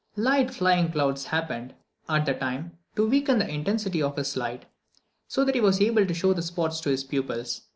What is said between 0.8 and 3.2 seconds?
clouds happened, at the time, to